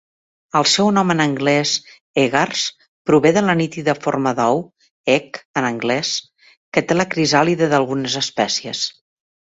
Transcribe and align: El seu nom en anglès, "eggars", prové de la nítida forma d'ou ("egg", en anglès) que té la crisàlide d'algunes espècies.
El 0.59 0.63
seu 0.69 0.87
nom 0.97 1.13
en 1.13 1.19
anglès, 1.25 1.73
"eggars", 2.21 2.63
prové 3.11 3.33
de 3.37 3.45
la 3.49 3.57
nítida 3.61 3.97
forma 4.07 4.35
d'ou 4.41 4.65
("egg", 5.19 5.41
en 5.63 5.71
anglès) 5.71 6.17
que 6.73 6.87
té 6.89 7.01
la 7.03 7.11
crisàlide 7.17 7.73
d'algunes 7.75 8.23
espècies. 8.29 8.87